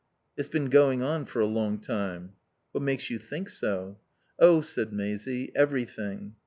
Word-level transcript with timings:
"It's 0.35 0.49
been 0.49 0.71
going 0.71 1.03
on 1.03 1.25
for 1.27 1.41
a 1.41 1.45
long 1.45 1.77
time." 1.77 2.33
"What 2.71 2.83
makes 2.83 3.11
you 3.11 3.19
think 3.19 3.49
so?" 3.49 3.99
"Oh," 4.39 4.59
said 4.61 4.91
Maisie, 4.91 5.51
"everything." 5.55 6.33